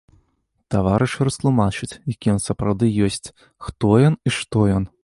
Таварышы 0.75 1.27
растлумачаць, 1.29 1.91
які 2.13 2.33
ён 2.35 2.43
сапраўды 2.47 2.85
ёсць, 3.09 3.25
хто 3.69 3.95
ён 4.11 4.21
і 4.27 4.37
што 4.41 4.71
ён. 4.81 4.95